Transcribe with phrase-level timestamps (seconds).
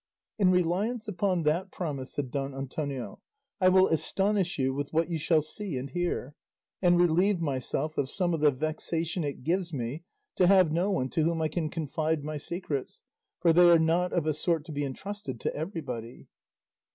[0.39, 3.21] "In reliance upon that promise," said Don Antonio,
[3.59, 6.33] "I will astonish you with what you shall see and hear,
[6.81, 10.03] and relieve myself of some of the vexation it gives me
[10.37, 13.03] to have no one to whom I can confide my secrets,
[13.39, 16.29] for they are not of a sort to be entrusted to everybody."